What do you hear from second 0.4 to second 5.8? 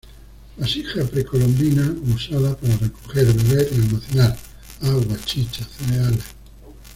Vasija precolombina usada para recoger, beber y almacenar agua, chicha,